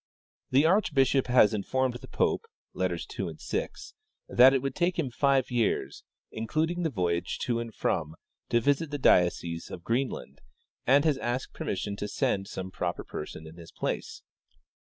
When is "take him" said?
4.73-5.11